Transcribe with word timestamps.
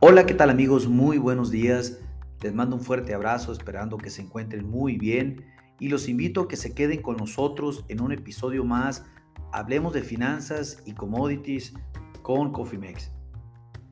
Hola, 0.00 0.26
¿qué 0.26 0.34
tal 0.34 0.48
amigos? 0.48 0.86
Muy 0.86 1.18
buenos 1.18 1.50
días. 1.50 1.98
Les 2.40 2.54
mando 2.54 2.76
un 2.76 2.82
fuerte 2.82 3.14
abrazo 3.14 3.50
esperando 3.50 3.96
que 3.96 4.10
se 4.10 4.22
encuentren 4.22 4.70
muy 4.70 4.96
bien 4.96 5.44
y 5.80 5.88
los 5.88 6.08
invito 6.08 6.42
a 6.42 6.46
que 6.46 6.56
se 6.56 6.72
queden 6.72 7.02
con 7.02 7.16
nosotros 7.16 7.84
en 7.88 8.00
un 8.00 8.12
episodio 8.12 8.64
más. 8.64 9.04
Hablemos 9.52 9.92
de 9.92 10.02
finanzas 10.02 10.84
y 10.86 10.92
commodities 10.92 11.74
con 12.22 12.52
Cofimex. 12.52 13.10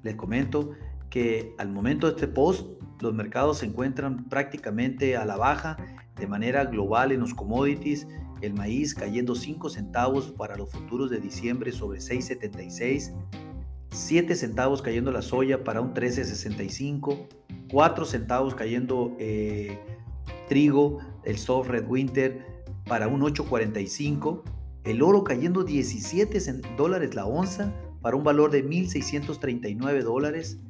Les 0.04 0.14
comento 0.14 0.70
que 1.10 1.56
al 1.58 1.72
momento 1.72 2.06
de 2.06 2.12
este 2.12 2.28
post 2.28 2.80
los 3.00 3.12
mercados 3.12 3.58
se 3.58 3.66
encuentran 3.66 4.28
prácticamente 4.28 5.16
a 5.16 5.24
la 5.24 5.36
baja 5.36 5.76
de 6.14 6.28
manera 6.28 6.66
global 6.66 7.10
en 7.10 7.18
los 7.18 7.34
commodities. 7.34 8.06
El 8.42 8.54
maíz 8.54 8.94
cayendo 8.94 9.34
5 9.34 9.70
centavos 9.70 10.30
para 10.30 10.56
los 10.56 10.70
futuros 10.70 11.10
de 11.10 11.18
diciembre 11.18 11.72
sobre 11.72 11.98
6.76 11.98 13.12
7 13.96 14.34
centavos 14.34 14.82
cayendo 14.82 15.10
la 15.10 15.22
soya 15.22 15.64
para 15.64 15.80
un 15.80 15.94
13.65, 15.94 17.28
4 17.72 18.04
centavos 18.04 18.54
cayendo 18.54 19.16
eh, 19.18 19.78
trigo, 20.48 20.98
el 21.24 21.38
soft 21.38 21.70
red 21.70 21.86
winter 21.88 22.64
para 22.86 23.08
un 23.08 23.22
8.45, 23.22 24.42
el 24.84 25.02
oro 25.02 25.24
cayendo 25.24 25.64
17 25.64 26.38
dólares 26.76 27.14
la 27.14 27.24
onza 27.24 27.74
para 28.02 28.16
un 28.16 28.22
valor 28.22 28.50
de 28.50 28.64
1.639 28.64 30.02
dólares, 30.02 30.60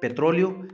petróleo 0.00 0.66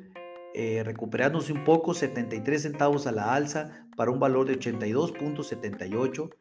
eh, 0.54 0.82
recuperándose 0.82 1.52
un 1.52 1.64
poco, 1.64 1.92
73 1.92 2.62
centavos 2.62 3.06
a 3.06 3.12
la 3.12 3.34
alza 3.34 3.86
para 3.96 4.10
un 4.10 4.18
valor 4.18 4.46
de 4.46 4.58
82.78, 4.58 6.34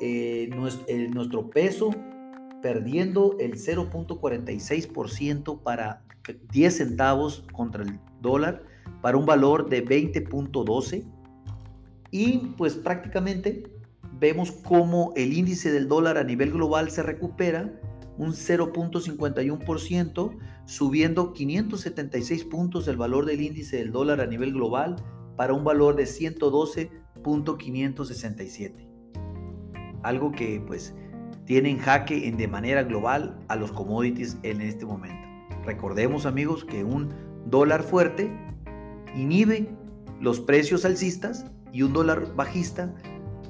eh, 0.00 0.48
nuestro 1.12 1.50
peso 1.50 1.90
perdiendo 2.64 3.36
el 3.40 3.56
0.46% 3.56 5.62
para 5.62 6.02
10 6.50 6.74
centavos 6.74 7.44
contra 7.52 7.82
el 7.82 8.00
dólar, 8.22 8.62
para 9.02 9.18
un 9.18 9.26
valor 9.26 9.68
de 9.68 9.84
20.12. 9.84 11.04
Y 12.10 12.38
pues 12.56 12.76
prácticamente 12.76 13.70
vemos 14.18 14.50
cómo 14.50 15.12
el 15.14 15.34
índice 15.34 15.70
del 15.72 15.88
dólar 15.88 16.16
a 16.16 16.24
nivel 16.24 16.52
global 16.52 16.90
se 16.90 17.02
recupera 17.02 17.70
un 18.16 18.32
0.51%, 18.32 20.38
subiendo 20.64 21.34
576 21.34 22.44
puntos 22.44 22.88
el 22.88 22.96
valor 22.96 23.26
del 23.26 23.42
índice 23.42 23.76
del 23.76 23.92
dólar 23.92 24.22
a 24.22 24.26
nivel 24.26 24.54
global 24.54 24.96
para 25.36 25.52
un 25.52 25.64
valor 25.64 25.96
de 25.96 26.04
112.567. 26.04 28.88
Algo 30.02 30.32
que 30.32 30.64
pues 30.66 30.94
tienen 31.46 31.78
jaque 31.78 32.26
en 32.28 32.36
de 32.36 32.48
manera 32.48 32.82
global 32.82 33.38
a 33.48 33.56
los 33.56 33.72
commodities 33.72 34.38
en 34.42 34.60
este 34.60 34.86
momento. 34.86 35.26
Recordemos 35.64 36.26
amigos 36.26 36.64
que 36.64 36.84
un 36.84 37.10
dólar 37.46 37.82
fuerte 37.82 38.30
inhibe 39.14 39.68
los 40.20 40.40
precios 40.40 40.84
alcistas 40.84 41.46
y 41.72 41.82
un 41.82 41.92
dólar 41.92 42.34
bajista 42.34 42.94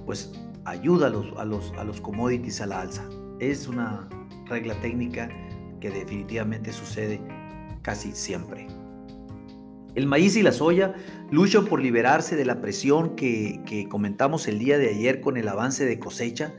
pues 0.07 0.33
ayuda 0.65 1.09
a 1.09 1.11
los, 1.11 1.27
a 1.39 1.45
los, 1.45 1.73
a 1.79 1.85
los 1.85 2.01
commodities 2.01 2.61
a 2.61 2.67
la 2.67 2.81
alza. 2.81 3.05
Es 3.39 3.69
una 3.69 4.09
regla 4.47 4.75
técnica 4.81 5.29
que 5.81 5.91
definitivamente 5.91 6.73
sucede 6.73 7.21
casi 7.83 8.13
siempre. 8.13 8.67
El 9.95 10.07
maíz 10.07 10.37
y 10.37 10.43
la 10.43 10.53
soya 10.53 10.95
luchan 11.31 11.67
por 11.67 11.81
liberarse 11.81 12.35
de 12.35 12.45
la 12.45 12.61
presión 12.61 13.15
que, 13.15 13.61
que 13.65 13.89
comentamos 13.89 14.49
el 14.49 14.59
día 14.59 14.77
de 14.79 14.89
ayer 14.89 15.21
con 15.21 15.37
el 15.37 15.47
avance 15.47 15.85
de 15.85 15.99
cosecha. 16.01 16.55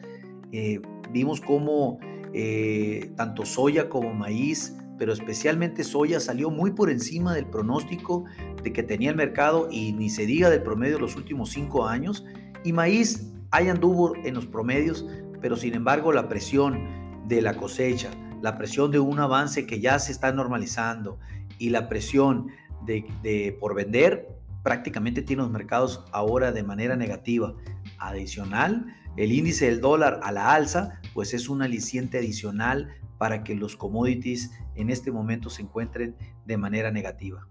Eh, 0.51 0.81
Vimos 1.15 1.39
cómo 1.39 1.97
eh, 2.33 3.13
tanto 3.15 3.45
soya 3.45 3.87
como 3.87 4.13
maíz, 4.13 4.75
pero 4.97 5.13
especialmente 5.13 5.85
soya, 5.85 6.19
salió 6.19 6.49
muy 6.49 6.71
por 6.71 6.89
encima 6.89 7.33
del 7.33 7.45
pronóstico 7.45 8.25
de 8.61 8.73
que 8.73 8.83
tenía 8.83 9.11
el 9.11 9.15
mercado 9.15 9.69
y 9.71 9.93
ni 9.93 10.09
se 10.09 10.25
diga 10.25 10.49
del 10.49 10.61
promedio 10.61 10.95
de 10.95 10.99
los 10.99 11.15
últimos 11.15 11.51
cinco 11.51 11.87
años. 11.87 12.25
Y 12.65 12.73
maíz, 12.73 13.31
hay 13.51 13.69
anduvo 13.69 14.13
en 14.25 14.33
los 14.33 14.45
promedios, 14.45 15.07
pero 15.39 15.55
sin 15.55 15.73
embargo 15.73 16.11
la 16.11 16.27
presión 16.27 16.81
de 17.29 17.41
la 17.41 17.55
cosecha, 17.55 18.11
la 18.41 18.57
presión 18.57 18.91
de 18.91 18.99
un 18.99 19.17
avance 19.17 19.65
que 19.65 19.79
ya 19.79 19.97
se 19.99 20.11
está 20.11 20.33
normalizando 20.33 21.17
y 21.59 21.69
la 21.69 21.87
presión 21.87 22.47
de 22.83 23.57
por 23.61 23.73
vender 23.73 24.35
prácticamente 24.63 25.21
tiene 25.21 25.43
los 25.43 25.51
mercados 25.51 26.03
ahora 26.11 26.51
de 26.51 26.63
manera 26.63 26.97
negativa. 26.97 27.53
Adicional, 27.99 28.87
el 29.17 29.31
índice 29.31 29.65
del 29.65 29.81
dólar 29.81 30.19
a 30.23 30.31
la 30.31 30.53
alza, 30.53 30.99
pues 31.13 31.33
es 31.33 31.49
un 31.49 31.61
aliciente 31.61 32.17
adicional 32.17 32.93
para 33.17 33.43
que 33.43 33.55
los 33.55 33.75
commodities 33.75 34.51
en 34.75 34.89
este 34.89 35.11
momento 35.11 35.49
se 35.49 35.61
encuentren 35.61 36.15
de 36.45 36.57
manera 36.57 36.91
negativa. 36.91 37.47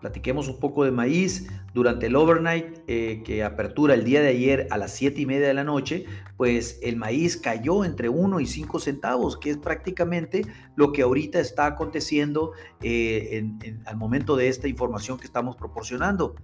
Platiquemos 0.00 0.48
un 0.48 0.60
poco 0.60 0.84
de 0.84 0.90
maíz. 0.90 1.48
Durante 1.72 2.06
el 2.06 2.16
overnight 2.16 2.78
eh, 2.86 3.22
que 3.24 3.42
apertura 3.42 3.94
el 3.94 4.04
día 4.04 4.22
de 4.22 4.28
ayer 4.28 4.66
a 4.70 4.78
las 4.78 4.92
7 4.92 5.20
y 5.20 5.26
media 5.26 5.48
de 5.48 5.54
la 5.54 5.64
noche, 5.64 6.06
pues 6.36 6.78
el 6.82 6.96
maíz 6.96 7.36
cayó 7.36 7.84
entre 7.84 8.08
1 8.08 8.40
y 8.40 8.46
5 8.46 8.78
centavos, 8.78 9.36
que 9.36 9.50
es 9.50 9.56
prácticamente 9.56 10.42
lo 10.74 10.92
que 10.92 11.02
ahorita 11.02 11.40
está 11.40 11.66
aconteciendo 11.66 12.52
eh, 12.82 13.50
al 13.84 13.96
momento 13.96 14.36
de 14.36 14.48
esta 14.48 14.68
información 14.68 15.18
que 15.18 15.26
estamos 15.26 15.56
proporcionando. 15.56 16.36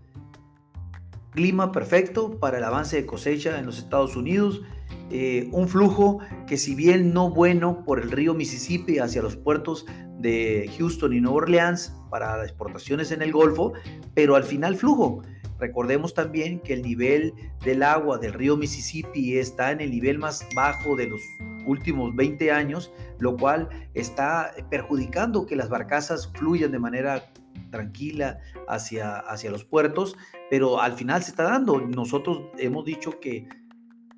Clima 1.33 1.73
perfecto 1.73 2.39
para 2.39 2.59
el 2.59 2.65
avance 2.65 2.97
de 2.97 3.07
cosecha 3.07 3.59
en 3.59 3.67
los 3.67 3.79
Estados 3.79 4.17
Unidos. 4.17 4.63
Eh, 5.11 5.49
un 5.53 5.69
flujo 5.69 6.21
que 6.47 6.57
si 6.57 6.75
bien 6.75 7.13
no 7.13 7.31
bueno 7.31 7.85
por 7.85 8.01
el 8.01 8.11
río 8.11 8.35
Mississippi 8.35 8.99
hacia 8.99 9.23
los 9.23 9.37
puertos 9.37 9.87
de 10.19 10.71
Houston 10.79 11.13
y 11.13 11.21
Nueva 11.21 11.39
Orleans 11.39 11.95
para 12.11 12.43
exportaciones 12.45 13.13
en 13.13 13.23
el 13.23 13.33
Golfo, 13.33 13.73
pero 14.15 14.37
al 14.37 14.45
final 14.45 14.77
flujo. 14.77 15.23
Recordemos 15.59 16.15
también 16.15 16.61
que 16.61 16.73
el 16.75 16.83
nivel 16.83 17.35
del 17.65 17.83
agua 17.83 18.19
del 18.19 18.33
río 18.33 18.57
Mississippi 18.57 19.39
está 19.39 19.71
en 19.71 19.81
el 19.81 19.91
nivel 19.91 20.19
más 20.19 20.47
bajo 20.55 20.97
de 20.97 21.07
los 21.07 21.21
últimos 21.67 22.15
20 22.17 22.51
años, 22.51 22.93
lo 23.19 23.37
cual 23.37 23.69
está 23.95 24.55
perjudicando 24.71 25.47
que 25.47 25.57
las 25.57 25.69
barcazas 25.69 26.31
fluyan 26.35 26.73
de 26.73 26.79
manera 26.79 27.33
tranquila 27.71 28.39
hacia, 28.69 29.19
hacia 29.19 29.51
los 29.51 29.65
puertos, 29.65 30.17
pero 30.51 30.81
al 30.81 30.93
final 30.93 31.23
se 31.23 31.31
está 31.31 31.45
dando. 31.45 31.81
Nosotros 31.81 32.43
hemos 32.59 32.85
dicho 32.85 33.21
que 33.21 33.49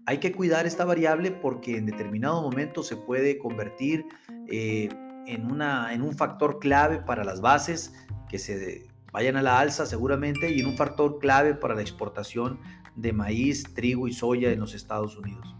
hay 0.06 0.18
que 0.18 0.32
cuidar 0.32 0.66
esta 0.66 0.84
variable 0.84 1.30
porque 1.30 1.76
en 1.76 1.86
determinado 1.86 2.42
momento 2.42 2.82
se 2.82 2.96
puede 2.96 3.38
convertir 3.38 4.04
eh, 4.48 4.88
en, 5.26 5.50
una, 5.50 5.94
en 5.94 6.02
un 6.02 6.14
factor 6.14 6.58
clave 6.58 6.98
para 6.98 7.24
las 7.24 7.40
bases 7.40 7.94
que 8.28 8.38
se 8.38 8.86
vayan 9.14 9.36
a 9.36 9.42
la 9.42 9.60
alza 9.60 9.86
seguramente 9.86 10.50
y 10.50 10.58
en 10.58 10.66
un 10.66 10.76
factor 10.76 11.20
clave 11.20 11.54
para 11.54 11.76
la 11.76 11.82
exportación 11.82 12.58
de 12.96 13.12
maíz, 13.12 13.62
trigo 13.72 14.08
y 14.08 14.12
soya 14.12 14.50
en 14.50 14.58
los 14.58 14.74
Estados 14.74 15.16
Unidos. 15.16 15.54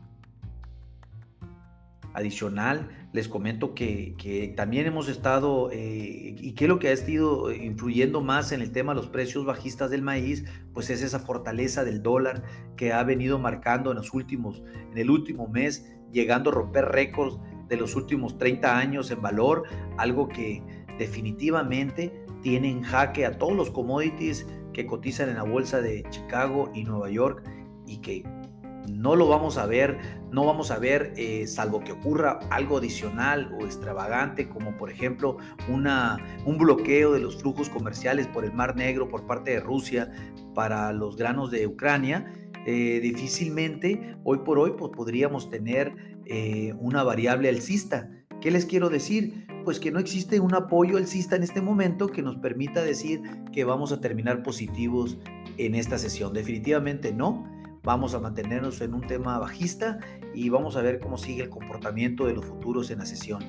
Adicional, 2.14 3.08
les 3.12 3.28
comento 3.28 3.72
que, 3.72 4.52
también 4.56 4.86
hemos 4.86 5.08
estado, 5.08 5.70
eh, 5.70 6.34
y 6.36 6.52
que 6.54 6.66
lo 6.66 6.80
que 6.80 6.88
ha 6.88 6.92
estado 6.92 7.52
influyendo 7.52 8.22
más 8.22 8.50
en 8.50 8.60
el 8.60 8.72
tema 8.72 8.92
de 8.92 9.00
los 9.00 9.08
precios 9.08 9.44
bajistas 9.44 9.88
del 9.88 10.02
maíz, 10.02 10.44
pues 10.72 10.90
es 10.90 11.00
esa 11.00 11.20
fortaleza 11.20 11.84
del 11.84 12.02
dólar 12.02 12.42
que 12.76 12.92
ha 12.92 13.04
venido 13.04 13.38
marcando 13.38 13.92
en 13.92 13.98
los 13.98 14.14
últimos, 14.14 14.64
en 14.90 14.98
el 14.98 15.10
último 15.10 15.46
mes, 15.46 15.92
llegando 16.10 16.50
a 16.50 16.54
romper 16.54 16.86
récords 16.86 17.38
de 17.68 17.76
los 17.76 17.94
últimos 17.94 18.36
30 18.36 18.76
años 18.76 19.12
en 19.12 19.22
valor, 19.22 19.62
algo 19.96 20.28
que 20.28 20.60
definitivamente 20.98 22.23
tiene 22.44 22.70
en 22.70 22.82
jaque 22.82 23.24
a 23.24 23.38
todos 23.38 23.56
los 23.56 23.70
commodities 23.70 24.46
que 24.74 24.86
cotizan 24.86 25.30
en 25.30 25.36
la 25.36 25.44
bolsa 25.44 25.80
de 25.80 26.04
Chicago 26.10 26.70
y 26.74 26.84
Nueva 26.84 27.10
York 27.10 27.42
y 27.86 27.98
que 27.98 28.22
no 28.86 29.16
lo 29.16 29.26
vamos 29.26 29.56
a 29.56 29.64
ver, 29.64 29.98
no 30.30 30.44
vamos 30.44 30.70
a 30.70 30.78
ver, 30.78 31.14
eh, 31.16 31.46
salvo 31.46 31.80
que 31.80 31.92
ocurra 31.92 32.38
algo 32.50 32.76
adicional 32.76 33.56
o 33.58 33.64
extravagante, 33.64 34.46
como 34.46 34.76
por 34.76 34.90
ejemplo 34.90 35.38
una, 35.70 36.18
un 36.44 36.58
bloqueo 36.58 37.14
de 37.14 37.20
los 37.20 37.40
flujos 37.40 37.70
comerciales 37.70 38.26
por 38.26 38.44
el 38.44 38.52
Mar 38.52 38.76
Negro 38.76 39.08
por 39.08 39.26
parte 39.26 39.52
de 39.52 39.60
Rusia 39.60 40.12
para 40.54 40.92
los 40.92 41.16
granos 41.16 41.50
de 41.50 41.66
Ucrania. 41.66 42.30
Eh, 42.66 43.00
difícilmente 43.02 44.16
hoy 44.22 44.38
por 44.44 44.58
hoy 44.58 44.72
pues, 44.76 44.90
podríamos 44.94 45.48
tener 45.48 46.20
eh, 46.26 46.74
una 46.78 47.02
variable 47.02 47.48
alcista. 47.48 48.10
¿Qué 48.42 48.50
les 48.50 48.66
quiero 48.66 48.90
decir? 48.90 49.46
Pues 49.64 49.80
que 49.80 49.90
no 49.90 49.98
existe 49.98 50.40
un 50.40 50.54
apoyo 50.54 50.98
alcista 50.98 51.36
en 51.36 51.42
este 51.42 51.62
momento 51.62 52.08
que 52.08 52.20
nos 52.20 52.36
permita 52.36 52.82
decir 52.82 53.22
que 53.50 53.64
vamos 53.64 53.92
a 53.92 54.00
terminar 54.00 54.42
positivos 54.42 55.16
en 55.56 55.74
esta 55.74 55.96
sesión. 55.96 56.34
Definitivamente 56.34 57.12
no 57.12 57.48
vamos 57.82 58.14
a 58.14 58.20
mantenernos 58.20 58.82
en 58.82 58.92
un 58.92 59.06
tema 59.06 59.38
bajista 59.38 59.98
y 60.34 60.50
vamos 60.50 60.76
a 60.76 60.82
ver 60.82 61.00
cómo 61.00 61.16
sigue 61.16 61.44
el 61.44 61.48
comportamiento 61.48 62.26
de 62.26 62.34
los 62.34 62.44
futuros 62.44 62.90
en 62.90 62.98
la 62.98 63.06
sesión. 63.06 63.42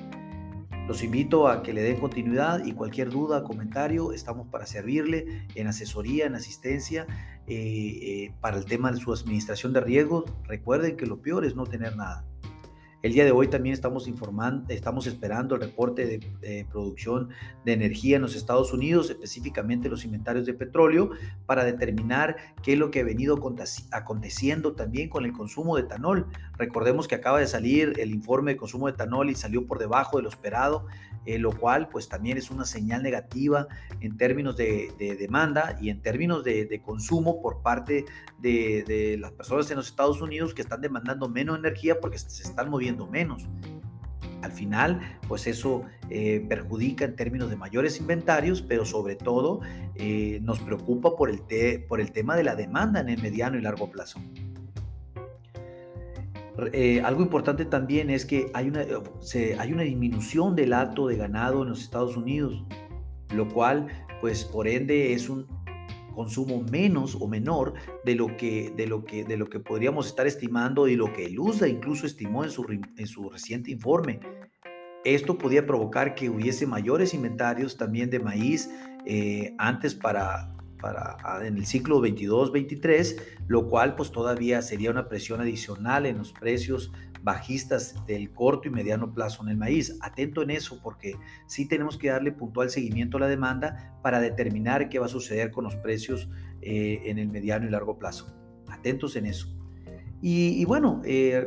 Los 0.88 1.02
invito 1.02 1.48
a 1.48 1.62
que 1.62 1.74
le 1.74 1.82
den 1.82 1.98
continuidad 1.98 2.64
y 2.64 2.72
cualquier 2.72 3.10
duda, 3.10 3.42
comentario, 3.42 4.12
estamos 4.12 4.46
para 4.48 4.66
servirle 4.66 5.46
en 5.54 5.66
asesoría, 5.66 6.26
en 6.26 6.34
asistencia 6.34 7.06
eh, 7.46 7.56
eh, 7.56 8.34
para 8.40 8.56
el 8.56 8.64
tema 8.64 8.90
de 8.90 8.98
su 8.98 9.12
administración 9.12 9.74
de 9.74 9.80
riesgos. 9.80 10.24
Recuerden 10.44 10.96
que 10.96 11.04
lo 11.04 11.20
peor 11.20 11.44
es 11.44 11.56
no 11.56 11.66
tener 11.66 11.94
nada. 11.96 12.24
El 13.02 13.12
día 13.12 13.24
de 13.24 13.30
hoy 13.30 13.48
también 13.48 13.74
estamos 13.74 14.08
informando, 14.08 14.72
estamos 14.72 15.06
esperando 15.06 15.54
el 15.54 15.60
reporte 15.60 16.06
de, 16.06 16.66
producción 16.70 17.28
de 17.64 17.74
energía 17.74 18.16
en 18.16 18.22
los 18.22 18.34
Estados 18.34 18.72
Unidos, 18.72 19.10
específicamente 19.10 19.90
los 19.90 20.04
inventarios 20.04 20.46
de 20.46 20.54
petróleo, 20.54 21.10
para 21.44 21.62
determinar 21.62 22.36
qué 22.62 22.72
es 22.72 22.78
lo 22.78 22.90
que 22.90 23.00
ha 23.00 23.04
venido 23.04 23.38
aconteciendo 23.92 24.72
también 24.72 25.10
con 25.10 25.26
el 25.26 25.32
consumo 25.32 25.76
de 25.76 25.82
etanol. 25.82 26.26
Recordemos 26.56 27.06
que 27.06 27.14
acaba 27.14 27.38
de 27.38 27.46
salir 27.46 27.92
el 27.98 28.12
informe 28.12 28.52
de 28.52 28.56
consumo 28.56 28.86
de 28.86 28.94
etanol 28.94 29.28
y 29.28 29.34
salió 29.34 29.66
por 29.66 29.78
debajo 29.78 30.16
de 30.16 30.22
lo 30.22 30.30
esperado, 30.30 30.86
eh, 31.26 31.38
lo 31.38 31.52
cual 31.52 31.88
pues 31.88 32.08
también 32.08 32.38
es 32.38 32.50
una 32.50 32.64
señal 32.64 33.02
negativa 33.02 33.66
en 34.00 34.16
términos 34.16 34.56
de, 34.56 34.94
demanda 35.18 35.76
y 35.80 35.90
en 35.90 36.00
términos 36.00 36.44
de, 36.44 36.80
consumo 36.84 37.42
por 37.42 37.62
parte 37.62 38.04
de, 38.38 38.84
de 38.86 39.16
las 39.18 39.32
personas 39.32 39.70
en 39.70 39.76
los 39.76 39.88
Estados 39.88 40.20
Unidos 40.20 40.54
que 40.54 40.62
están 40.62 40.80
demandando 40.80 41.28
menos 41.28 41.58
energía 41.58 41.98
porque 42.00 42.18
se 42.18 42.44
están 42.44 42.70
moviendo 42.70 42.85
menos. 43.10 43.48
Al 44.42 44.52
final, 44.52 45.00
pues 45.26 45.46
eso 45.46 45.82
eh, 46.10 46.44
perjudica 46.48 47.04
en 47.04 47.16
términos 47.16 47.50
de 47.50 47.56
mayores 47.56 47.98
inventarios, 47.98 48.62
pero 48.62 48.84
sobre 48.84 49.16
todo 49.16 49.60
eh, 49.96 50.38
nos 50.42 50.60
preocupa 50.60 51.16
por 51.16 51.30
el, 51.30 51.40
por 51.88 52.00
el 52.00 52.12
tema 52.12 52.36
de 52.36 52.44
la 52.44 52.54
demanda 52.54 53.00
en 53.00 53.08
el 53.08 53.20
mediano 53.20 53.58
y 53.58 53.62
largo 53.62 53.90
plazo. 53.90 54.20
Eh, 56.72 57.02
algo 57.02 57.22
importante 57.22 57.64
también 57.64 58.08
es 58.08 58.24
que 58.24 58.50
hay 58.54 58.68
una, 58.68 58.84
hay 59.58 59.72
una 59.72 59.82
disminución 59.82 60.54
del 60.54 60.72
acto 60.72 61.06
de 61.08 61.16
ganado 61.16 61.62
en 61.62 61.68
los 61.70 61.82
Estados 61.82 62.16
Unidos, 62.16 62.64
lo 63.34 63.48
cual, 63.48 63.88
pues 64.20 64.44
por 64.44 64.66
ende, 64.68 65.12
es 65.12 65.28
un 65.28 65.46
consumo 66.16 66.64
menos 66.72 67.14
o 67.20 67.28
menor 67.28 67.74
de 68.04 68.14
lo 68.14 68.36
que, 68.38 68.72
de 68.74 68.86
lo 68.86 69.04
que, 69.04 69.22
de 69.22 69.36
lo 69.36 69.48
que 69.48 69.60
podríamos 69.60 70.06
estar 70.06 70.26
estimando 70.26 70.88
y 70.88 70.96
lo 70.96 71.12
que 71.12 71.26
el 71.26 71.38
USDA 71.38 71.68
incluso 71.68 72.06
estimó 72.06 72.42
en 72.42 72.50
su, 72.50 72.64
en 72.96 73.06
su 73.06 73.28
reciente 73.28 73.70
informe. 73.70 74.20
Esto 75.04 75.36
podía 75.36 75.66
provocar 75.66 76.14
que 76.14 76.30
hubiese 76.30 76.66
mayores 76.66 77.12
inventarios 77.12 77.76
también 77.76 78.08
de 78.08 78.18
maíz 78.18 78.70
eh, 79.04 79.54
antes 79.58 79.94
para, 79.94 80.55
para 80.80 81.16
en 81.46 81.56
el 81.56 81.66
ciclo 81.66 82.00
22-23, 82.00 83.20
lo 83.48 83.68
cual 83.68 83.94
pues 83.96 84.10
todavía 84.10 84.62
sería 84.62 84.90
una 84.90 85.08
presión 85.08 85.40
adicional 85.40 86.06
en 86.06 86.18
los 86.18 86.32
precios 86.32 86.92
bajistas 87.22 88.06
del 88.06 88.30
corto 88.30 88.68
y 88.68 88.70
mediano 88.70 89.12
plazo 89.12 89.42
en 89.42 89.48
el 89.48 89.56
maíz. 89.56 89.98
Atento 90.00 90.42
en 90.42 90.50
eso 90.50 90.80
porque 90.82 91.16
sí 91.46 91.66
tenemos 91.66 91.98
que 91.98 92.08
darle 92.08 92.30
puntual 92.30 92.70
seguimiento 92.70 93.16
a 93.16 93.20
la 93.20 93.26
demanda 93.26 93.98
para 94.02 94.20
determinar 94.20 94.88
qué 94.88 95.00
va 95.00 95.06
a 95.06 95.08
suceder 95.08 95.50
con 95.50 95.64
los 95.64 95.74
precios 95.74 96.28
eh, 96.62 97.02
en 97.06 97.18
el 97.18 97.28
mediano 97.28 97.66
y 97.66 97.70
largo 97.70 97.98
plazo. 97.98 98.32
Atentos 98.68 99.16
en 99.16 99.26
eso. 99.26 99.48
Y, 100.22 100.64
bueno, 100.64 101.02
eh, 101.04 101.44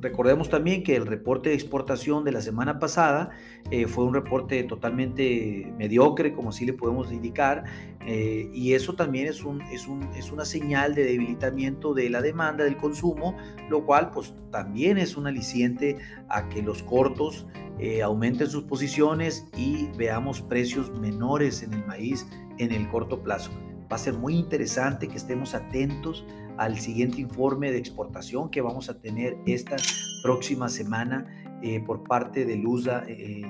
Recordemos 0.00 0.48
también 0.48 0.82
que 0.84 0.94
el 0.94 1.06
reporte 1.06 1.48
de 1.48 1.54
exportación 1.56 2.24
de 2.24 2.32
la 2.32 2.40
semana 2.40 2.78
pasada 2.78 3.30
eh, 3.70 3.86
fue 3.86 4.04
un 4.04 4.14
reporte 4.14 4.62
totalmente 4.64 5.72
mediocre, 5.76 6.32
como 6.32 6.50
así 6.50 6.64
le 6.64 6.72
podemos 6.72 7.10
indicar, 7.12 7.64
eh, 8.06 8.48
y 8.52 8.74
eso 8.74 8.94
también 8.94 9.26
es, 9.26 9.44
un, 9.44 9.60
es, 9.62 9.88
un, 9.88 10.02
es, 10.14 10.30
una 10.30 10.44
señal 10.44 10.94
de 10.94 11.04
debilitamiento 11.04 11.94
de 11.94 12.10
la 12.10 12.22
demanda 12.22 12.64
del 12.64 12.76
consumo, 12.76 13.36
lo 13.68 13.84
cual 13.84 14.10
pues 14.10 14.34
también 14.50 14.98
es 14.98 15.16
un 15.16 15.26
aliciente 15.26 15.98
a 16.28 16.48
que 16.48 16.62
los 16.62 16.82
cortos 16.82 17.46
eh, 17.78 18.02
aumenten 18.02 18.48
sus 18.48 18.64
posiciones 18.64 19.46
y 19.56 19.88
veamos 19.96 20.42
precios 20.42 20.90
menores 20.98 21.62
en 21.62 21.72
el 21.72 21.84
maíz 21.86 22.26
en 22.58 22.72
el 22.72 22.88
corto 22.88 23.22
plazo. 23.22 23.50
Va 23.90 23.96
a 23.96 23.98
ser 23.98 24.14
muy 24.14 24.36
interesante 24.36 25.08
que 25.08 25.16
estemos 25.16 25.54
atentos 25.54 26.24
al 26.58 26.78
siguiente 26.78 27.20
informe 27.20 27.70
de 27.70 27.78
exportación 27.78 28.50
que 28.50 28.60
vamos 28.60 28.90
a 28.90 29.00
tener 29.00 29.36
esta 29.46 29.76
próxima 30.22 30.68
semana 30.68 31.26
eh, 31.62 31.80
por 31.80 32.04
parte 32.04 32.44
del 32.44 32.66
USA 32.66 33.04
eh, 33.06 33.42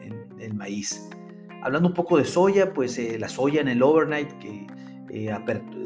en 0.00 0.40
el 0.40 0.54
maíz. 0.54 1.08
Hablando 1.62 1.88
un 1.88 1.94
poco 1.94 2.16
de 2.16 2.24
soya, 2.24 2.72
pues 2.72 2.96
eh, 2.98 3.18
la 3.18 3.28
soya 3.28 3.60
en 3.60 3.68
el 3.68 3.82
overnight 3.82 4.30
que 4.38 4.66
eh, 5.10 5.34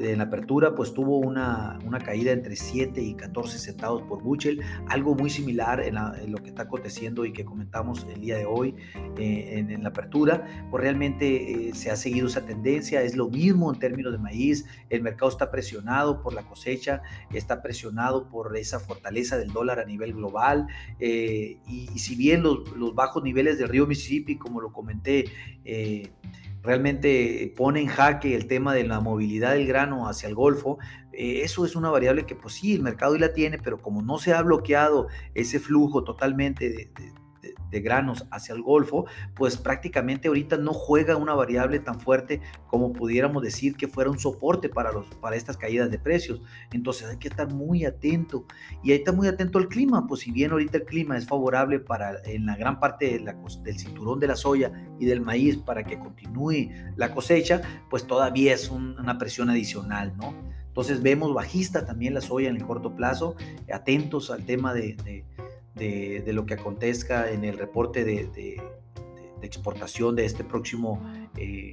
en 0.00 0.20
apertura 0.20 0.74
pues 0.74 0.94
tuvo 0.94 1.18
una, 1.18 1.78
una, 1.84 1.98
caída 1.98 2.32
entre 2.32 2.56
7 2.56 3.02
y 3.02 3.14
14 3.14 3.58
centavos 3.58 4.02
por 4.02 4.22
bushel, 4.22 4.62
algo 4.88 5.14
muy 5.14 5.30
similar 5.30 5.82
en, 5.82 5.96
lo 6.30 6.38
que 6.38 6.48
está 6.48 6.62
aconteciendo 6.62 7.24
y 7.24 7.32
que 7.32 7.44
comentamos 7.44 8.06
el 8.12 8.20
día 8.20 8.38
de 8.38 8.46
hoy 8.46 8.74
eh, 9.18 9.64
en, 9.68 9.82
la 9.82 9.90
apertura, 9.90 10.66
pues 10.70 10.82
realmente 10.82 11.68
eh, 11.68 11.74
se 11.74 11.90
ha 11.90 11.96
seguido 11.96 12.28
esa 12.28 12.46
tendencia, 12.46 13.02
es 13.02 13.16
lo 13.16 13.28
mismo 13.28 13.72
en 13.72 13.78
términos 13.78 14.12
de 14.12 14.18
maíz, 14.18 14.66
el 14.88 15.02
mercado 15.02 15.30
está 15.30 15.50
presionado 15.50 16.22
por 16.22 16.32
la 16.32 16.42
cosecha, 16.42 17.02
está 17.32 17.62
presionado 17.62 18.28
por 18.28 18.56
esa 18.56 18.80
fortaleza 18.80 19.36
del 19.36 19.52
dólar 19.52 19.80
a 19.80 19.84
nivel 19.84 20.14
global 20.14 20.66
y, 20.98 21.58
si 21.96 22.14
bien 22.16 22.42
los, 22.42 22.70
los, 22.76 22.94
bajos 22.94 23.22
niveles 23.22 23.58
del 23.58 23.68
río 23.68 23.86
Mississippi, 23.86 24.36
como 24.36 24.60
lo 24.60 24.72
comenté, 24.72 25.24
realmente 26.62 27.52
pone 27.56 27.80
en 27.80 27.86
jaque 27.86 28.34
el 28.34 28.46
tema 28.46 28.74
de 28.74 28.84
la 28.84 29.00
movilidad 29.00 29.52
del 29.52 29.66
grano 29.66 30.08
hacia 30.08 30.28
el 30.28 30.34
Golfo, 30.34 30.78
eh, 31.12 31.42
eso 31.42 31.64
es 31.64 31.76
una 31.76 31.90
variable 31.90 32.26
que 32.26 32.34
pues 32.34 32.54
sí, 32.54 32.74
el 32.74 32.82
mercado 32.82 33.12
hoy 33.12 33.18
la 33.18 33.32
tiene, 33.32 33.58
pero 33.58 33.78
como 33.78 34.02
no 34.02 34.18
se 34.18 34.32
ha 34.32 34.42
bloqueado 34.42 35.08
ese 35.34 35.58
flujo 35.58 36.04
totalmente 36.04 36.68
de, 36.68 36.90
de 36.96 37.19
granos 37.78 38.26
hacia 38.32 38.56
el 38.56 38.62
Golfo, 38.62 39.06
pues 39.36 39.56
prácticamente 39.56 40.26
ahorita 40.26 40.56
no 40.56 40.72
juega 40.72 41.16
una 41.16 41.34
variable 41.34 41.78
tan 41.78 42.00
fuerte 42.00 42.40
como 42.66 42.92
pudiéramos 42.92 43.44
decir 43.44 43.76
que 43.76 43.86
fuera 43.86 44.10
un 44.10 44.18
soporte 44.18 44.68
para, 44.68 44.90
los, 44.90 45.06
para 45.20 45.36
estas 45.36 45.56
caídas 45.56 45.88
de 45.88 46.00
precios. 46.00 46.42
Entonces 46.72 47.08
hay 47.08 47.18
que 47.18 47.28
estar 47.28 47.52
muy 47.52 47.84
atento 47.84 48.46
y 48.82 48.90
ahí 48.90 48.98
está 48.98 49.12
muy 49.12 49.28
atento 49.28 49.58
al 49.58 49.68
clima, 49.68 50.08
pues 50.08 50.22
si 50.22 50.32
bien 50.32 50.50
ahorita 50.50 50.78
el 50.78 50.84
clima 50.84 51.16
es 51.16 51.26
favorable 51.26 51.78
para 51.78 52.20
en 52.24 52.46
la 52.46 52.56
gran 52.56 52.80
parte 52.80 53.22
del 53.62 53.78
cinturón 53.78 54.18
de 54.18 54.26
la 54.26 54.34
soya 54.34 54.72
y 54.98 55.06
del 55.06 55.20
maíz 55.20 55.56
para 55.56 55.84
que 55.84 56.00
continúe 56.00 56.70
la 56.96 57.14
cosecha, 57.14 57.62
pues 57.88 58.04
todavía 58.06 58.54
es 58.54 58.68
una 58.70 59.16
presión 59.16 59.50
adicional, 59.50 60.16
¿no? 60.16 60.34
Entonces 60.66 61.02
vemos 61.02 61.34
bajista 61.34 61.84
también 61.84 62.14
la 62.14 62.20
soya 62.20 62.48
en 62.48 62.56
el 62.56 62.64
corto 62.64 62.94
plazo, 62.94 63.34
atentos 63.72 64.30
al 64.30 64.44
tema 64.44 64.72
de 64.72 64.80
de, 65.04 65.24
lo 65.76 66.46
que 66.46 66.54
acontezca 66.54 67.30
en 67.30 67.44
el 67.44 67.58
reporte 67.58 68.04
de, 68.04 68.60
exportación 69.42 70.16
de 70.16 70.26
este 70.26 70.44
próximo 70.44 71.02
eh, 71.36 71.72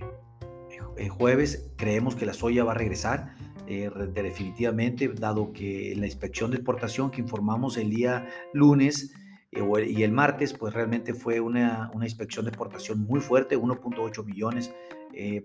eh, 0.97 1.09
jueves. 1.09 1.69
Creemos 1.75 2.15
que 2.15 2.25
la 2.25 2.33
soya 2.33 2.63
va 2.63 2.71
a 2.71 2.75
regresar 2.75 3.35
eh, 3.67 3.91
definitivamente, 4.13 5.09
dado 5.09 5.51
que 5.51 5.93
la 5.97 6.05
inspección 6.05 6.51
de 6.51 6.57
exportación 6.57 7.11
que 7.11 7.21
informamos 7.21 7.77
el 7.77 7.89
día 7.89 8.27
lunes 8.53 9.13
y 9.51 10.03
el 10.03 10.11
martes, 10.11 10.53
pues 10.53 10.73
realmente 10.73 11.13
fue 11.13 11.39
una, 11.39 11.89
una 11.93 12.05
inspección 12.05 12.45
de 12.45 12.49
exportación 12.49 12.99
muy 12.99 13.19
fuerte, 13.19 13.57
1.8 13.57 14.23
millones 14.23 14.71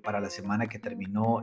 para 0.02 0.20
la 0.20 0.28
semana 0.28 0.66
que 0.66 0.78
terminó 0.78 1.40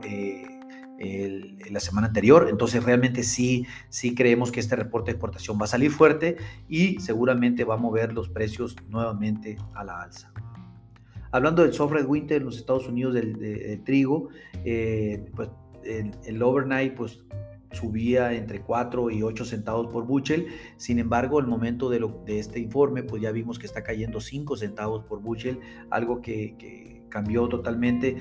la 1.70 1.80
semana 1.80 2.08
anterior. 2.08 2.48
Entonces 2.50 2.84
realmente 2.84 3.22
sí, 3.22 3.66
sí 3.88 4.14
creemos 4.14 4.52
que 4.52 4.60
este 4.60 4.76
reporte 4.76 5.10
de 5.10 5.12
exportación 5.12 5.58
va 5.60 5.64
a 5.64 5.68
salir 5.68 5.90
fuerte 5.90 6.36
y 6.68 7.00
seguramente 7.00 7.64
va 7.64 7.74
a 7.74 7.78
mover 7.78 8.12
los 8.12 8.28
precios 8.28 8.76
nuevamente 8.88 9.56
a 9.74 9.84
la 9.84 10.02
alza. 10.02 10.32
Hablando 11.32 11.62
del 11.62 11.72
soft 11.72 11.92
red 11.92 12.06
winter 12.06 12.38
en 12.38 12.44
los 12.44 12.56
Estados 12.58 12.88
Unidos 12.88 13.14
del, 13.14 13.82
trigo, 13.84 14.28
eh, 14.64 15.24
pues 15.34 15.48
el, 15.84 16.42
overnight 16.42 16.94
pues 16.94 17.24
subía 17.72 18.32
entre 18.32 18.62
4 18.62 19.10
y 19.10 19.22
8 19.22 19.44
centavos 19.44 19.86
por 19.86 20.04
bushel. 20.04 20.48
Sin 20.76 20.98
embargo, 20.98 21.38
el 21.38 21.46
momento 21.46 21.88
de, 21.88 22.00
lo, 22.00 22.22
de, 22.26 22.40
este 22.40 22.58
informe, 22.58 23.04
pues 23.04 23.22
ya 23.22 23.30
vimos 23.30 23.58
que 23.58 23.66
está 23.66 23.84
cayendo 23.84 24.20
5 24.20 24.56
centavos 24.56 25.04
por 25.04 25.20
bushel, 25.20 25.60
algo 25.90 26.20
que, 26.20 26.56
que 26.58 27.04
cambió 27.08 27.48
totalmente 27.48 28.16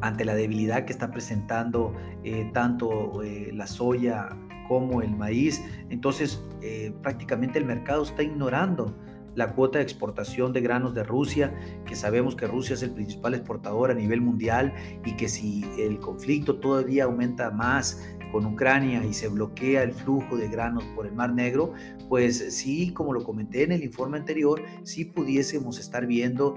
ante 0.00 0.24
la 0.24 0.34
debilidad 0.34 0.84
que 0.84 0.92
está 0.92 1.10
presentando 1.10 1.94
eh, 2.24 2.50
tanto 2.52 3.22
eh, 3.22 3.50
la 3.52 3.66
soya 3.66 4.28
como 4.68 5.02
el 5.02 5.16
maíz. 5.16 5.62
Entonces, 5.88 6.42
eh, 6.62 6.92
prácticamente 7.02 7.58
el 7.58 7.64
mercado 7.64 8.02
está 8.02 8.22
ignorando 8.22 8.96
la 9.34 9.54
cuota 9.54 9.78
de 9.78 9.84
exportación 9.84 10.52
de 10.52 10.60
granos 10.60 10.94
de 10.94 11.04
Rusia, 11.04 11.54
que 11.86 11.94
sabemos 11.94 12.34
que 12.34 12.46
Rusia 12.46 12.74
es 12.74 12.82
el 12.82 12.90
principal 12.90 13.34
exportador 13.34 13.90
a 13.90 13.94
nivel 13.94 14.20
mundial 14.20 14.72
y 15.04 15.14
que 15.16 15.28
si 15.28 15.64
el 15.78 15.98
conflicto 15.98 16.56
todavía 16.56 17.04
aumenta 17.04 17.50
más 17.50 18.04
con 18.32 18.46
Ucrania 18.46 19.04
y 19.04 19.12
se 19.12 19.28
bloquea 19.28 19.82
el 19.82 19.92
flujo 19.92 20.36
de 20.36 20.48
granos 20.48 20.84
por 20.96 21.06
el 21.06 21.12
Mar 21.12 21.32
Negro, 21.32 21.72
pues 22.08 22.54
sí, 22.54 22.92
como 22.92 23.12
lo 23.12 23.22
comenté 23.22 23.64
en 23.64 23.72
el 23.72 23.84
informe 23.84 24.18
anterior, 24.18 24.62
sí 24.82 25.04
pudiésemos 25.04 25.78
estar 25.78 26.06
viendo 26.06 26.56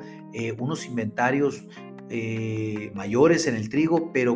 unos 0.60 0.86
inventarios 0.86 1.68
eh, 2.10 2.92
mayores 2.94 3.48
en 3.48 3.56
el 3.56 3.70
trigo, 3.70 4.12
pero 4.14 4.36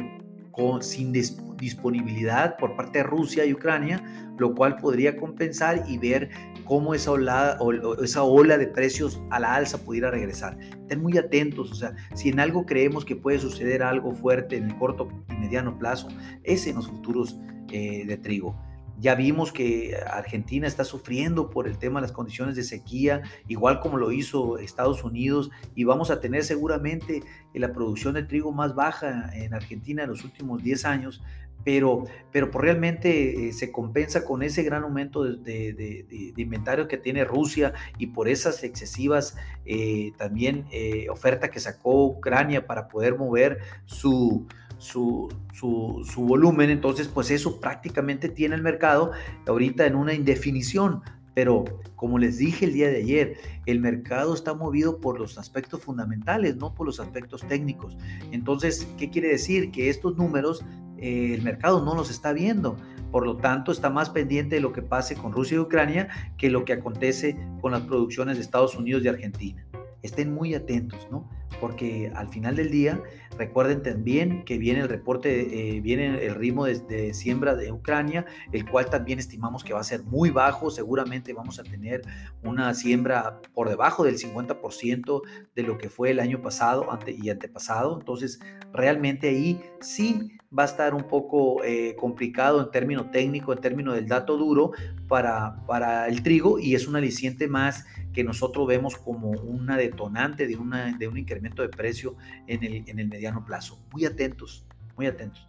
con, 0.52 0.82
sin 0.82 1.12
disponibilidad 1.12 2.58
por 2.58 2.76
parte 2.76 3.00
de 3.00 3.04
Rusia 3.04 3.46
y 3.46 3.54
Ucrania, 3.54 4.04
lo 4.38 4.56
cual 4.56 4.78
podría 4.78 5.18
compensar 5.18 5.84
y 5.88 5.98
ver 5.98 6.30
cómo 6.66 6.94
esa 6.94 7.12
ola, 7.12 7.58
esa 8.04 8.24
ola 8.24 8.58
de 8.58 8.68
precios 8.68 9.22
a 9.30 9.40
la 9.40 9.56
alza 9.56 9.78
pudiera 9.84 10.12
regresar. 10.12 10.58
Estén 10.60 11.02
muy 11.02 11.18
atentos, 11.18 11.72
o 11.72 11.76
sea, 11.76 11.96
si 12.16 12.30
en 12.30 12.40
algo 12.40 12.66
creemos 12.66 13.06
que 13.06 13.16
puede 13.16 13.40
suceder 13.40 13.84
algo 13.84 14.14
fuerte 14.14 14.58
en 14.58 14.66
el 14.66 14.78
corto 14.78 15.08
y 15.30 15.34
mediano 15.34 15.78
plazo, 15.78 16.08
es 16.44 16.66
en 16.68 16.76
los 16.76 16.88
futuros 16.88 17.40
eh, 17.72 18.06
de 18.06 18.18
trigo. 18.18 18.56
Ya 19.00 19.16
vimos 19.16 19.52
que 19.52 19.96
Argentina 20.10 20.68
está 20.68 20.84
sufriendo 20.84 21.50
por 21.50 21.68
el 21.68 21.78
tema 21.78 22.00
de 22.00 22.08
las 22.08 22.12
condiciones 22.12 22.56
de 22.56 22.64
sequía, 22.64 23.22
igual 23.48 23.80
como 23.80 23.98
lo 23.98 24.12
hizo 24.12 24.58
Estados 24.58 25.04
Unidos, 25.04 25.52
y 25.76 25.84
vamos 25.84 26.10
a 26.10 26.20
tener 26.20 26.44
seguramente 26.44 27.24
la 27.54 27.72
producción 27.74 28.16
de 28.16 28.24
trigo 28.24 28.52
más 28.52 28.76
baja 28.76 29.30
en 29.36 29.54
Argentina 29.54 30.04
en 30.04 30.10
los 30.10 30.24
últimos 30.24 30.64
10 30.64 30.86
años, 30.86 31.22
pero, 31.64 32.06
pero 32.32 32.50
pues 32.50 32.64
realmente 32.64 33.50
eh, 33.50 33.54
se 33.54 33.72
compensa 33.72 34.24
con 34.24 34.42
ese 34.42 34.64
gran 34.64 34.84
aumento 34.84 35.24
de, 35.26 36.34
inventario 36.38 36.88
que 36.88 36.98
tiene 36.98 37.26
Rusia 37.26 37.74
y 37.98 38.08
por 38.08 38.30
esas 38.30 38.64
excesivas 38.64 39.36
eh, 39.66 40.14
también 40.18 40.66
eh, 40.72 41.08
oferta 41.10 41.52
que 41.52 41.60
sacó 41.60 42.06
Ucrania 42.06 42.66
para 42.68 42.88
poder 42.88 43.18
mover 43.18 43.60
su, 43.86 44.48
su, 44.78 45.28
su, 45.54 46.04
volumen, 46.22 46.70
entonces 46.70 47.08
pues 47.08 47.32
eso 47.32 47.60
prácticamente 47.60 48.30
tiene 48.30 48.56
el 48.56 48.62
mercado 48.62 49.12
ahorita 49.48 49.86
en 49.86 49.96
una 49.96 50.14
indefinición. 50.14 51.02
Pero 51.34 51.66
como 51.96 52.18
les 52.18 52.40
dije 52.40 52.66
el 52.66 52.74
día 52.74 52.90
de 52.90 52.98
ayer, 52.98 53.38
el 53.68 53.80
mercado 53.80 54.34
está 54.34 54.56
movido 54.56 55.00
por 55.00 55.20
los 55.20 55.38
aspectos 55.38 55.84
fundamentales, 55.84 56.56
no 56.56 56.74
por 56.74 56.88
los 56.88 57.00
aspectos 57.00 57.48
técnicos. 57.48 57.96
Entonces, 58.32 58.88
¿qué 58.98 59.12
quiere 59.12 59.28
decir? 59.28 59.70
Que 59.70 59.90
estos 59.90 60.18
números 60.18 60.66
eh, 60.98 61.36
el 61.36 61.44
mercado 61.44 61.84
no 61.86 61.94
los 61.94 62.10
está 62.10 62.34
viendo. 62.34 62.76
Por 63.12 63.26
lo 63.26 63.38
tanto, 63.38 63.72
está 63.72 63.90
más 63.90 64.10
pendiente 64.10 64.56
de 64.56 64.62
lo 64.62 64.74
que 64.74 64.82
pase 64.82 65.16
con 65.16 65.32
Rusia 65.32 65.56
y 65.56 65.60
Ucrania 65.60 66.10
que 66.38 66.50
lo 66.50 66.66
que 66.66 66.74
acontece 66.74 67.38
con 67.62 67.72
las 67.72 67.82
producciones 67.82 68.38
de 68.38 68.42
Estados 68.42 68.76
Unidos 68.76 69.04
y 69.04 69.08
Argentina. 69.08 69.64
Estén 70.02 70.34
muy 70.34 70.56
atentos, 70.56 71.08
¿no? 71.12 71.30
Porque 71.60 72.12
al 72.16 72.30
final 72.30 72.56
del 72.56 72.70
día, 72.70 73.02
recuerden 73.38 73.82
también 73.84 74.44
que 74.46 74.58
viene 74.58 74.82
el 74.82 74.90
reporte, 74.90 75.76
eh, 75.76 75.82
viene 75.82 76.26
el 76.26 76.36
ritmo 76.36 76.66
de, 76.66 77.14
siembra 77.14 77.56
de 77.56 77.72
Ucrania, 77.72 78.26
el 78.52 78.70
cual 78.70 78.90
también 78.90 79.20
estimamos 79.20 79.64
que 79.64 79.74
va 79.74 79.80
a 79.80 79.84
ser 79.84 80.04
muy 80.04 80.30
bajo, 80.30 80.70
seguramente 80.70 81.34
vamos 81.34 81.60
a 81.60 81.64
tener 81.64 82.02
una 82.44 82.74
siembra 82.74 83.42
por 83.54 83.70
debajo 83.70 84.04
del 84.04 84.18
50% 84.18 85.22
de 85.56 85.64
lo 85.64 85.78
que 85.78 85.90
fue 85.90 86.12
el 86.12 86.20
año 86.20 86.42
pasado 86.42 86.92
ante, 86.92 87.12
y 87.12 87.30
antepasado, 87.30 87.98
entonces 88.00 88.40
realmente 88.74 89.30
ahí 89.30 89.62
sí 89.82 90.32
va 90.58 90.64
a 90.64 90.68
estar 90.68 90.94
un 90.94 91.04
poco 91.04 91.64
eh, 91.64 91.96
complicado 91.98 92.62
en 92.62 92.72
término 92.72 93.10
técnico, 93.12 93.52
en 93.52 93.60
términos 93.60 93.96
del 93.96 94.08
dato 94.08 94.38
duro 94.38 94.72
para, 95.08 95.66
para 95.66 96.08
el 96.08 96.24
trigo 96.24 96.58
y 96.60 96.76
es 96.76 96.88
un 96.88 96.96
aliciente 96.96 97.48
más 97.48 97.86
que 98.14 98.24
nosotros 98.24 98.66
vemos 98.66 98.96
como 98.96 99.30
una 99.30 99.78
detonante 99.78 100.48
de, 100.48 100.56
una, 100.56 100.98
de 100.98 101.08
un 101.08 101.18
incremento 101.18 101.37
de 101.42 101.70
precio 101.70 102.16
en 102.48 102.64
el, 102.64 102.84
en 102.88 103.00
el 103.00 103.08
mediano 103.08 103.44
plazo. 103.46 103.80
Muy 103.92 104.06
atentos, 104.06 104.68
muy 104.96 105.08
atentos. 105.08 105.48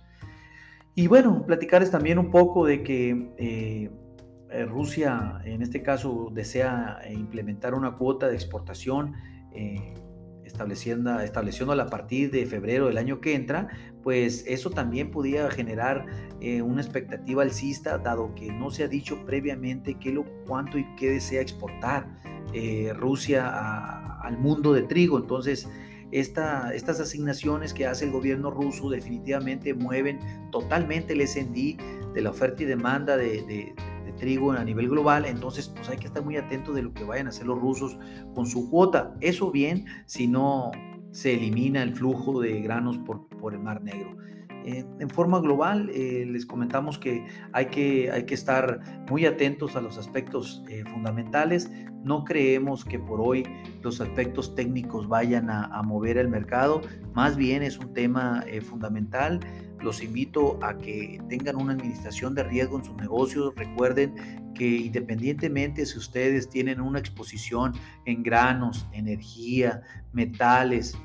Y 0.95 1.07
bueno, 1.07 1.45
platicarles 1.47 1.91
también 1.91 2.19
un 2.19 2.31
poco 2.31 2.67
de 2.67 2.83
que 2.83 3.33
eh, 3.39 3.91
eh, 4.51 4.65
Rusia, 4.65 5.41
en 5.45 5.63
este 5.63 5.83
caso, 5.83 6.31
desea 6.33 7.01
implementar 7.11 7.75
una 7.75 7.97
cuota 7.97 8.29
de 8.29 8.35
exportación 8.35 9.15
estableciendo, 10.49 11.21
estableciéndola 11.21 11.85
a 11.85 11.87
partir 11.87 12.31
de 12.31 12.45
febrero 12.47 12.87
del 12.87 12.99
año 12.99 13.21
que 13.21 13.35
entra, 13.35 13.69
pues 14.03 14.45
eso 14.47 14.71
también 14.71 15.11
podía 15.11 15.51
generar 15.51 16.07
eh, 16.41 16.63
una 16.63 16.81
expectativa 16.81 17.43
alcista, 17.43 17.99
dado 17.99 18.35
que 18.35 18.51
no 18.51 18.71
se 18.71 18.85
ha 18.85 18.89
dicho 18.89 19.25
previamente 19.25 19.95
qué 19.95 20.13
lo, 20.13 20.25
cuánto 20.47 20.79
y 20.79 20.87
qué 20.97 21.11
desea 21.11 21.41
exportar 21.41 22.09
eh, 22.53 22.93
Rusia 22.97 24.21
al 24.21 24.39
mundo 24.39 24.73
de 24.73 24.83
trigo. 24.83 25.19
Entonces, 25.19 25.69
esta, 26.11 26.75
estas 26.75 27.01
asignaciones 27.01 27.75
que 27.75 27.87
hace 27.87 28.07
el 28.07 28.11
gobierno 28.11 28.51
ruso 28.51 28.89
definitivamente 28.89 29.75
mueven 29.75 30.19
totalmente 30.51 31.13
el 31.13 31.29
SND 31.29 32.13
de 32.15 32.21
la 32.23 32.31
oferta 32.31 32.63
y 32.63 32.67
demanda 32.67 33.17
de 33.17 33.75
trigo 34.19 34.53
a 34.53 34.65
nivel 34.65 34.89
global, 34.89 35.25
entonces 35.25 35.69
pues 35.69 35.89
hay 35.89 35.97
que 35.97 36.07
estar 36.07 36.25
muy 36.25 36.37
atentos 36.37 36.75
de 36.75 36.83
lo 36.83 36.93
que 36.93 37.05
vayan 37.05 37.27
a 37.27 37.31
hacer 37.31 37.47
los 37.47 37.59
rusos 37.59 37.99
con 38.35 38.47
su 38.47 38.69
cuota. 38.71 39.15
Eso 39.21 39.51
bien 39.51 39.87
si 40.07 40.27
no 40.27 40.73
se 41.11 41.35
elimina 41.35 41.83
el 41.83 41.95
flujo 41.95 42.41
de 42.41 42.61
granos 42.61 42.99
por, 42.99 43.29
por 43.29 43.55
el 43.55 43.61
Mar 43.61 43.83
Negro. 43.83 44.17
Eh, 44.65 44.85
en 44.99 45.09
forma 45.09 45.41
global, 45.41 45.89
eh, 45.95 46.27
les 46.29 46.45
comentamos 46.45 46.99
que 46.99 47.25
hay, 47.53 47.67
que 47.67 48.11
hay 48.11 48.25
que 48.25 48.35
estar 48.35 48.81
muy 49.09 49.25
atentos 49.25 49.77
a 49.77 49.81
los 49.81 49.97
aspectos 49.97 50.63
eh, 50.69 50.85
fundamentales. 50.93 51.71
No 52.05 52.25
creemos 52.25 52.85
que 52.85 52.99
por 52.99 53.21
hoy 53.21 53.45
los 53.83 54.03
aspectos 54.03 54.55
técnicos 54.55 55.09
vayan 55.09 55.49
a, 55.49 55.65
a 55.67 55.83
mover 55.83 56.19
el 56.19 56.29
mercado, 56.29 56.83
más 57.15 57.37
bien 57.37 57.63
es 57.63 57.79
un 57.79 57.95
tema 57.95 58.45
fundamental 58.63 59.41
los 59.83 60.03
invito 60.03 60.59
a 60.63 60.77
que 60.77 61.21
tengan 61.29 61.57
una 61.57 61.73
administración 61.73 62.35
de 62.35 62.43
riesgo 62.43 62.79
en 62.79 62.85
sus 62.85 62.97
negocios. 62.97 63.53
Recuerden 63.57 64.53
que 64.55 64.67
independientemente 64.67 65.87
si 65.87 65.99
ustedes 65.99 66.49
tienen 66.49 66.81
una 66.81 66.99
exposición 66.99 67.75
en 68.05 68.23
granos, 68.23 68.87
energía, 68.93 69.83
metales 70.13 70.97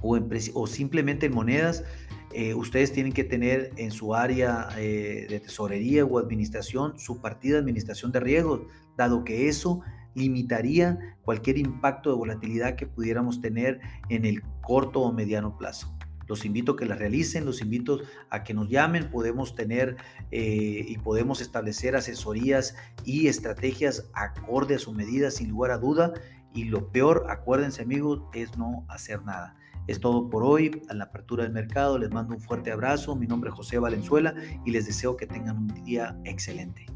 o, 0.00 0.66
simplemente 0.66 1.26
en 1.26 1.34
monedas, 1.34 1.84
eh, 2.32 2.54
ustedes 2.54 2.92
tienen 2.92 3.12
que 3.12 3.24
tener 3.24 3.72
en 3.76 3.90
su 3.90 4.14
área 4.14 4.68
eh, 4.76 5.26
de 5.28 5.40
tesorería 5.40 6.04
o 6.04 6.18
administración 6.18 6.98
su 6.98 7.20
partida 7.20 7.54
de 7.54 7.60
administración 7.60 8.12
de 8.12 8.20
riesgos, 8.20 8.60
dado 8.96 9.24
que 9.24 9.48
eso 9.48 9.80
limitaría 10.14 11.16
cualquier 11.22 11.58
impacto 11.58 12.10
de 12.10 12.16
volatilidad 12.16 12.76
que 12.76 12.86
pudiéramos 12.86 13.40
tener 13.40 13.80
en 14.08 14.24
el 14.24 14.42
corto 14.62 15.00
o 15.00 15.12
mediano 15.12 15.56
plazo. 15.56 15.97
Los 16.28 16.44
invito 16.44 16.72
a 16.72 16.76
que 16.76 16.86
la 16.86 16.94
realicen, 16.94 17.44
los 17.44 17.60
invito 17.62 18.00
a 18.30 18.44
que 18.44 18.54
nos 18.54 18.68
llamen, 18.68 19.10
podemos 19.10 19.54
tener 19.54 19.96
eh, 20.30 20.84
y 20.86 20.98
podemos 20.98 21.40
establecer 21.40 21.96
asesorías 21.96 22.76
y 23.04 23.28
estrategias 23.28 24.10
acorde 24.14 24.76
a 24.76 24.78
su 24.78 24.92
medida, 24.92 25.30
sin 25.30 25.50
lugar 25.50 25.70
a 25.70 25.78
duda. 25.78 26.12
Y 26.54 26.64
lo 26.64 26.90
peor, 26.92 27.26
acuérdense 27.28 27.82
amigos, 27.82 28.22
es 28.34 28.56
no 28.56 28.84
hacer 28.88 29.24
nada. 29.24 29.56
Es 29.86 30.00
todo 30.00 30.28
por 30.28 30.44
hoy, 30.44 30.82
a 30.90 30.94
la 30.94 31.04
apertura 31.04 31.44
del 31.44 31.52
mercado. 31.52 31.98
Les 31.98 32.10
mando 32.10 32.34
un 32.34 32.40
fuerte 32.40 32.70
abrazo. 32.70 33.16
Mi 33.16 33.26
nombre 33.26 33.48
es 33.48 33.56
José 33.56 33.78
Valenzuela 33.78 34.34
y 34.66 34.70
les 34.70 34.86
deseo 34.86 35.16
que 35.16 35.26
tengan 35.26 35.56
un 35.56 35.84
día 35.84 36.18
excelente. 36.24 36.86